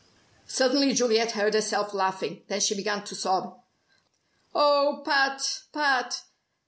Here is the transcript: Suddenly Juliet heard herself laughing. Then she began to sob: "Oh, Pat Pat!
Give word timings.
Suddenly 0.47 0.95
Juliet 0.95 1.33
heard 1.33 1.53
herself 1.53 1.93
laughing. 1.93 2.43
Then 2.47 2.59
she 2.59 2.73
began 2.73 3.03
to 3.03 3.13
sob: 3.13 3.61
"Oh, 4.51 5.03
Pat 5.05 5.65
Pat! 5.71 6.23